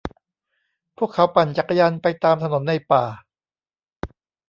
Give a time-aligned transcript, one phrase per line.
[0.97, 3.03] พวกเขาปั่นจักรยานไปตามถนนในป่า